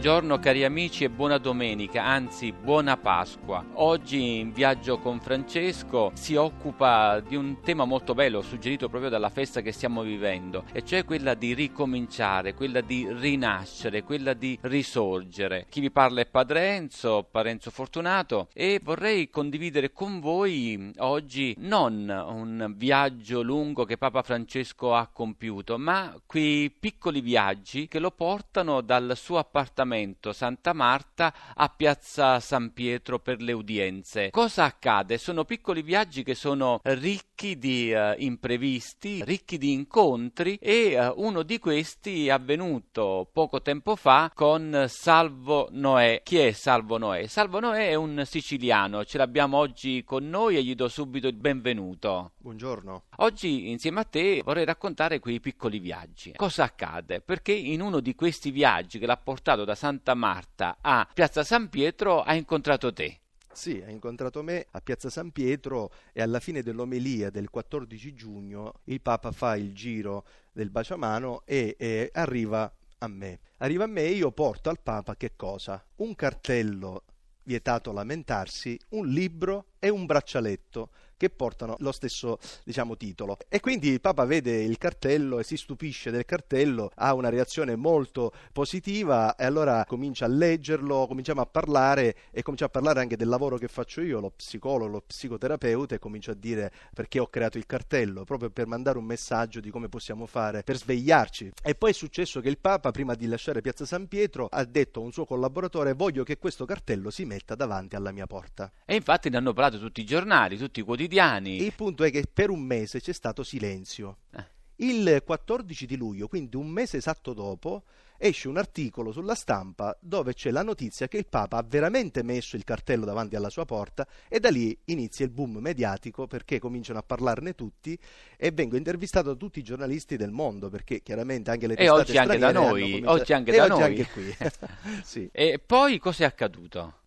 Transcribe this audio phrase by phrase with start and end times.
[0.00, 3.62] Buongiorno cari amici e buona domenica, anzi buona Pasqua.
[3.74, 9.28] Oggi in viaggio con Francesco si occupa di un tema molto bello suggerito proprio dalla
[9.28, 15.66] festa che stiamo vivendo, e cioè quella di ricominciare, quella di rinascere, quella di risorgere.
[15.68, 22.08] Chi vi parla è Padre Enzo, Parenzo Fortunato e vorrei condividere con voi oggi non
[22.08, 28.80] un viaggio lungo che Papa Francesco ha compiuto, ma quei piccoli viaggi che lo portano
[28.80, 34.30] dal suo appartamento appuntamento Santa Marta a Piazza San Pietro per le udienze.
[34.30, 35.18] Cosa accade?
[35.18, 41.42] Sono piccoli viaggi che sono ricchi di uh, imprevisti, ricchi di incontri e uh, uno
[41.42, 46.20] di questi è avvenuto poco tempo fa con Salvo Noè.
[46.22, 47.26] Chi è Salvo Noè?
[47.26, 51.34] Salvo Noè è un siciliano, ce l'abbiamo oggi con noi e gli do subito il
[51.34, 52.32] benvenuto.
[52.36, 53.04] Buongiorno.
[53.16, 56.34] Oggi insieme a te vorrei raccontare quei piccoli viaggi.
[56.36, 57.20] Cosa accade?
[57.22, 61.68] Perché in uno di questi viaggi che l'ha portato da Santa Marta a Piazza San
[61.68, 63.20] Pietro ha incontrato te.
[63.52, 68.74] Sì, ha incontrato me a Piazza San Pietro e alla fine dell'omelia del 14 giugno
[68.84, 73.40] il Papa fa il giro del baciamano e, e arriva a me.
[73.58, 75.84] Arriva a me e io porto al Papa che cosa?
[75.96, 77.04] Un cartello
[77.42, 83.36] vietato lamentarsi, un libro e un braccialetto che portano lo stesso diciamo, titolo.
[83.50, 87.76] E quindi il Papa vede il cartello e si stupisce del cartello, ha una reazione
[87.76, 93.18] molto positiva e allora comincia a leggerlo, cominciamo a parlare e comincia a parlare anche
[93.18, 97.26] del lavoro che faccio io, lo psicologo, lo psicoterapeuta e comincia a dire perché ho
[97.26, 101.52] creato il cartello, proprio per mandare un messaggio di come possiamo fare per svegliarci.
[101.62, 105.00] E poi è successo che il Papa, prima di lasciare Piazza San Pietro, ha detto
[105.00, 108.72] a un suo collaboratore voglio che questo cartello si metta davanti alla mia porta.
[108.86, 111.62] E infatti ne hanno parlato tutti i giornali, tutti i quotidiani quotidiani.
[111.62, 114.18] Il punto è che per un mese c'è stato silenzio.
[114.34, 114.58] Eh.
[114.76, 117.82] Il 14 di luglio, quindi un mese esatto dopo,
[118.16, 122.56] esce un articolo sulla stampa dove c'è la notizia che il Papa ha veramente messo
[122.56, 126.98] il cartello davanti alla sua porta e da lì inizia il boom mediatico perché cominciano
[126.98, 127.98] a parlarne tutti
[128.36, 132.00] e vengo intervistato da tutti i giornalisti del mondo perché chiaramente anche le testate e
[132.00, 133.82] oggi anche da noi, oggi anche da noi.
[133.82, 134.36] Anche qui.
[135.02, 135.28] sì.
[135.32, 136.99] E poi cosa è accaduto?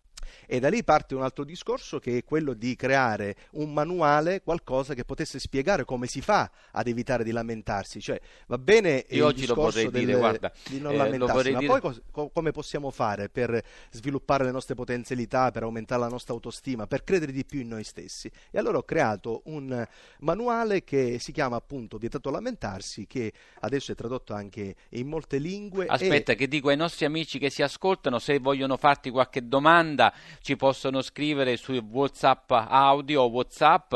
[0.46, 4.94] E da lì parte un altro discorso che è quello di creare un manuale, qualcosa
[4.94, 8.00] che potesse spiegare come si fa ad evitare di lamentarsi.
[8.00, 11.58] Cioè, va bene Io oggi lo vorrei del, dire, guarda, di non eh, lamentarsi, ma
[11.58, 11.70] dire...
[11.70, 16.34] poi co- co- come possiamo fare per sviluppare le nostre potenzialità, per aumentare la nostra
[16.34, 18.30] autostima, per credere di più in noi stessi?
[18.50, 19.86] E allora ho creato un
[20.20, 25.86] manuale che si chiama appunto Vietato lamentarsi, che adesso è tradotto anche in molte lingue.
[25.86, 26.34] Aspetta, e...
[26.34, 31.02] che dico ai nostri amici che si ascoltano, se vogliono farti qualche domanda ci possono
[31.02, 33.94] scrivere su WhatsApp audio o WhatsApp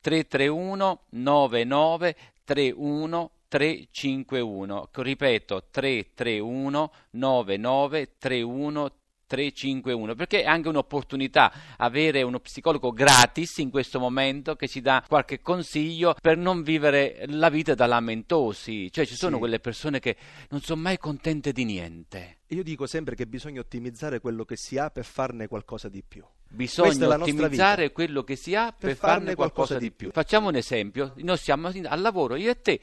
[0.00, 4.88] 331 99 31 351.
[4.92, 8.90] Ripeto 331 99 31
[9.30, 15.04] 351 perché è anche un'opportunità avere uno psicologo gratis in questo momento che ci dà
[15.06, 18.90] qualche consiglio per non vivere la vita da lamentosi.
[18.90, 19.38] Cioè ci sono sì.
[19.38, 20.16] quelle persone che
[20.48, 22.38] non sono mai contente di niente.
[22.48, 26.24] Io dico sempre che bisogna ottimizzare quello che si ha per farne qualcosa di più.
[26.48, 30.10] Bisogna ottimizzare quello che si ha per, per farne qualcosa, qualcosa di più.
[30.10, 32.80] Facciamo un esempio: noi siamo al lavoro, io e te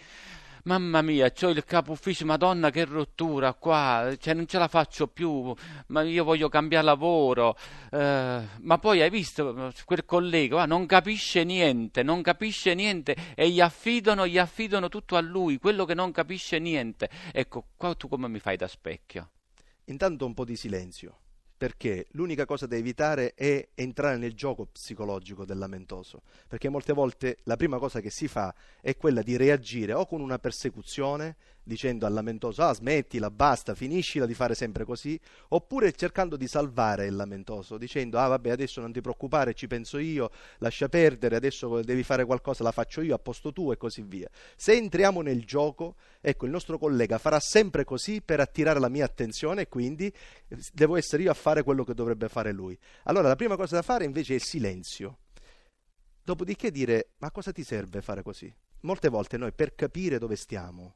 [0.68, 5.08] Mamma mia, c'ho il capo ufficio, madonna che rottura qua, cioè non ce la faccio
[5.08, 5.56] più,
[5.88, 7.56] ma io voglio cambiare lavoro.
[7.90, 13.50] Eh, ma poi hai visto quel collega, ah, non capisce niente, non capisce niente e
[13.50, 17.10] gli affidano, gli affidano tutto a lui, quello che non capisce niente.
[17.32, 19.30] Ecco, qua tu come mi fai da specchio?
[19.86, 21.20] Intanto un po' di silenzio
[21.58, 27.40] perché l'unica cosa da evitare è entrare nel gioco psicologico del lamentoso, perché molte volte
[27.44, 31.36] la prima cosa che si fa è quella di reagire o con una persecuzione,
[31.68, 35.20] dicendo al lamentoso ah smettila, basta, finiscila di fare sempre così,
[35.50, 39.98] oppure cercando di salvare il lamentoso, dicendo ah vabbè adesso non ti preoccupare, ci penso
[39.98, 44.02] io, lascia perdere, adesso devi fare qualcosa, la faccio io a posto tuo e così
[44.02, 44.30] via.
[44.56, 49.06] Se entriamo nel gioco, ecco il nostro collega farà sempre così per attirare la mia
[49.06, 50.12] attenzione e quindi
[50.72, 52.78] devo essere io a fare quello che dovrebbe fare lui.
[53.04, 55.18] Allora la prima cosa da fare invece è silenzio.
[56.24, 58.54] Dopodiché dire ma cosa ti serve fare così?
[58.82, 60.96] Molte volte noi per capire dove stiamo,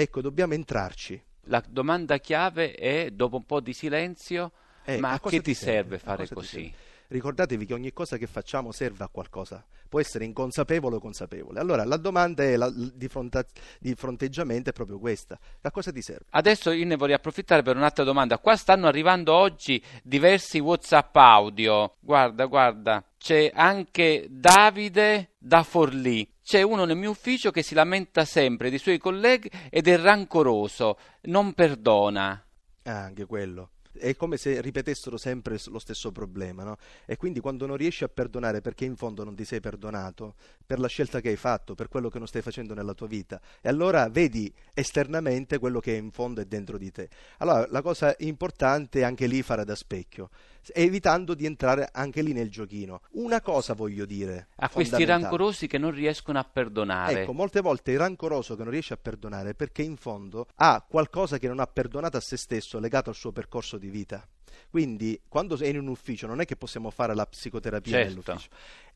[0.00, 1.20] Ecco, dobbiamo entrarci.
[1.46, 4.52] La domanda chiave è, dopo un po' di silenzio,
[4.84, 6.72] eh, ma a che ti serve, serve fare così?
[7.08, 11.58] ricordatevi che ogni cosa che facciamo serve a qualcosa, può essere inconsapevole o consapevole.
[11.58, 13.44] Allora la domanda è la, di, fronta,
[13.80, 16.26] di, fronteggiamento è proprio questa, a cosa ti serve?
[16.30, 21.96] Adesso io ne vorrei approfittare per un'altra domanda, qua stanno arrivando oggi diversi Whatsapp audio,
[21.98, 26.36] guarda, guarda, c'è anche Davide da Forlì.
[26.48, 30.96] C'è uno nel mio ufficio che si lamenta sempre dei suoi colleghi ed è rancoroso,
[31.24, 32.42] non perdona.
[32.84, 36.76] Ah, anche quello è come se ripetessero sempre lo stesso problema, no?
[37.04, 40.78] E quindi quando non riesci a perdonare perché in fondo non ti sei perdonato per
[40.78, 43.68] la scelta che hai fatto, per quello che non stai facendo nella tua vita, e
[43.68, 47.08] allora vedi esternamente quello che in fondo è dentro di te.
[47.38, 50.30] Allora la cosa importante è anche lì fare da specchio,
[50.72, 53.00] evitando di entrare anche lì nel giochino.
[53.12, 54.48] Una cosa voglio dire.
[54.56, 57.22] A questi rancorosi che non riescono a perdonare.
[57.22, 61.38] Ecco, molte volte il rancoroso che non riesce a perdonare perché in fondo ha qualcosa
[61.38, 64.26] che non ha perdonato a se stesso legato al suo percorso di vita.
[64.70, 68.08] Quindi, quando sei in un ufficio, non è che possiamo fare la psicoterapia certo.
[68.08, 68.48] nell'ufficio.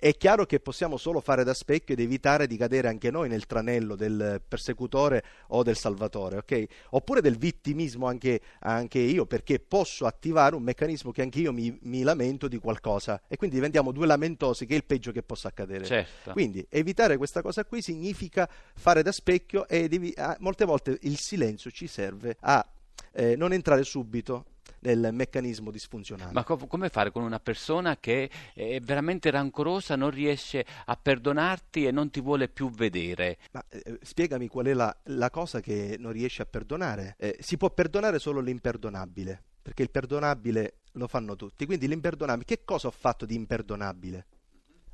[0.03, 3.47] È chiaro che possiamo solo fare da specchio ed evitare di cadere anche noi nel
[3.47, 6.65] tranello del persecutore o del salvatore, ok?
[6.91, 11.79] Oppure del vittimismo anche, anche io, perché posso attivare un meccanismo che anche io mi,
[11.83, 15.47] mi, lamento di qualcosa e quindi diventiamo due lamentosi, che è il peggio che possa
[15.47, 15.85] accadere.
[15.85, 16.33] Certo.
[16.33, 21.17] Quindi evitare questa cosa qui significa fare da specchio e devi, ah, molte volte il
[21.17, 22.67] silenzio ci serve a
[23.13, 24.47] eh, non entrare subito
[24.83, 26.33] nel meccanismo disfunzionale.
[26.33, 31.87] Ma co- come fare con una persona che è veramente rancorosa, non riesce a perdonarti
[31.87, 33.39] e non ti vuole più vedere?
[33.53, 37.17] Ma, eh, spiegami qual è la, la, cosa che non riesce a perdonare.
[37.19, 41.67] Eh, si può perdonare solo l'imperdonabile, perché il perdonabile lo fanno tutti.
[41.67, 44.27] Quindi l'imperdonabile, che cosa ho fatto di imperdonabile?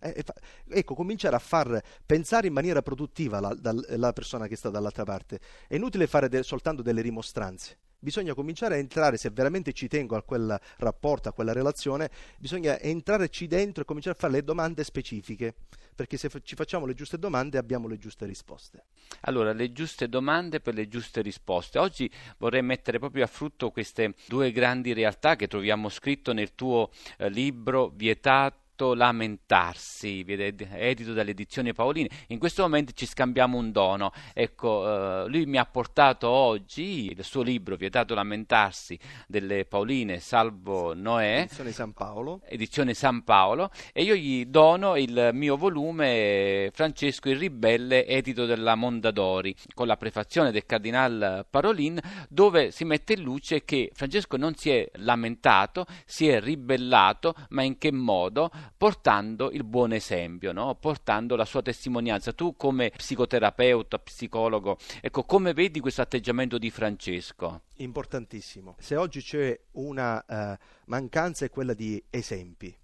[0.00, 0.25] Eh,
[0.71, 5.05] ecco, cominciare a far pensare in maniera produttiva la, la, la, persona che sta dall'altra
[5.05, 5.41] parte.
[5.67, 10.17] È inutile fare de- soltanto delle rimostranze bisogna cominciare a entrare, se veramente ci tengo
[10.17, 14.85] a quel rapporto, a quella relazione, bisogna entrarci dentro e cominciare a fare le domande
[14.85, 15.55] specifiche,
[15.95, 18.85] perché se ci facciamo le giuste domande abbiamo le giuste risposte.
[19.23, 21.79] Allora, le giuste domande per le giuste risposte.
[21.79, 26.91] Oggi vorrei mettere proprio a frutto queste due grandi realtà che troviamo scritto nel tuo
[27.19, 32.09] eh, libro Vietato lamentarsi, edito dalle edizioni Paoline.
[32.29, 34.13] In questo momento ci scambiamo un dono.
[34.33, 40.95] Ecco, eh, lui mi ha portato oggi il suo libro Vietato lamentarsi delle Paoline Salvo
[40.95, 42.41] Noè, edizione San Paolo.
[42.47, 48.75] Edizione San Paolo e io gli dono il mio volume Francesco il ribelle edito della
[48.75, 54.55] Mondadori con la prefazione del cardinal Parolin dove si mette in luce che Francesco non
[54.55, 58.51] si è lamentato, si è ribellato, ma in che modo?
[58.76, 60.75] Portando il buon esempio, no?
[60.75, 62.32] portando la sua testimonianza.
[62.32, 67.62] Tu come psicoterapeuta, psicologo, ecco, come vedi questo atteggiamento di Francesco?
[67.76, 68.76] Importantissimo.
[68.79, 72.76] Se oggi c'è una uh, mancanza è quella di esempi.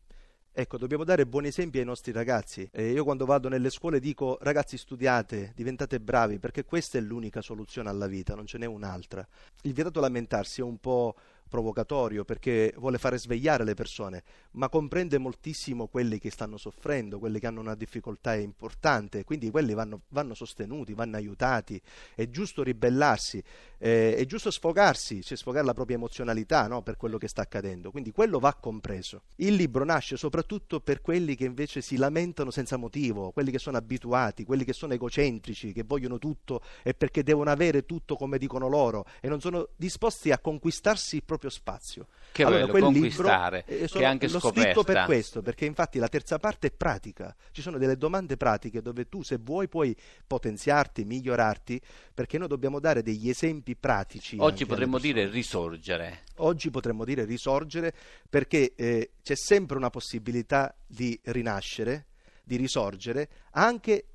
[0.57, 2.69] Ecco, dobbiamo dare buoni esempi ai nostri ragazzi.
[2.71, 7.41] Eh, io quando vado nelle scuole dico ragazzi studiate, diventate bravi, perché questa è l'unica
[7.41, 9.27] soluzione alla vita, non ce n'è un'altra.
[9.63, 11.17] Il vietato lamentarsi è un po'
[11.49, 17.39] provocatorio perché vuole fare svegliare le persone, ma comprende moltissimo quelli che stanno soffrendo, quelli
[17.39, 21.81] che hanno una difficoltà importante, quindi quelli vanno, vanno sostenuti, vanno aiutati.
[22.15, 23.43] È giusto ribellarsi,
[23.79, 27.91] eh, è giusto sfogarsi, cioè sfogare la propria emozionalità no, per quello che sta accadendo,
[27.91, 29.23] quindi quello va compreso.
[29.37, 33.77] Il libro nasce soprattutto per quelli che invece si lamentano senza motivo, quelli che sono
[33.77, 38.69] abituati, quelli che sono egocentrici, che vogliono tutto e perché devono avere tutto come dicono
[38.69, 42.07] loro e non sono disposti a conquistarsi il proprio spazio.
[42.33, 44.63] Che allora, bello, conquistare, libro, eh, sono, che anche l'ho scoperta.
[44.63, 47.35] scritto per questo, perché infatti la terza parte è pratica.
[47.51, 51.81] Ci sono delle domande pratiche dove tu, se vuoi, puoi potenziarti, migliorarti,
[52.13, 54.37] perché noi dobbiamo dare degli esempi pratici.
[54.39, 56.23] Oggi potremmo dire risorgere.
[56.37, 57.93] Oggi potremmo dire risorgere
[58.29, 62.07] perché eh, c'è sempre una possibilità di rinascere,
[62.43, 64.07] di risorgere, anche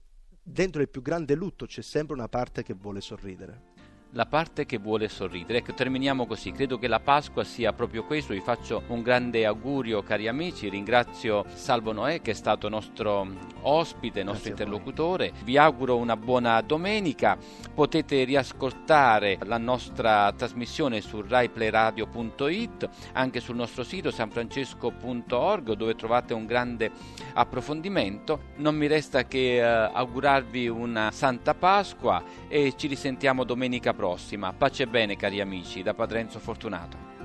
[0.41, 3.68] dentro il più grande lutto c'è sempre una parte che vuole sorridere
[4.13, 5.59] la parte che vuole sorridere.
[5.59, 6.51] Ecco, terminiamo così.
[6.51, 8.33] Credo che la Pasqua sia proprio questo.
[8.33, 10.69] Vi faccio un grande augurio, cari amici.
[10.69, 13.27] Ringrazio Salvo Noè, che è stato nostro
[13.61, 15.31] ospite, nostro Grazie interlocutore.
[15.43, 17.37] Vi auguro una buona domenica.
[17.73, 26.45] Potete riascoltare la nostra trasmissione su raiplayradio.it, anche sul nostro sito sanfrancesco.org, dove trovate un
[26.45, 26.91] grande
[27.33, 28.47] approfondimento.
[28.55, 34.53] Non mi resta che eh, augurarvi una Santa Pasqua e ci risentiamo domenica prossima.
[34.53, 37.18] Pace e bene cari amici, da Padre Enzo Fortunato.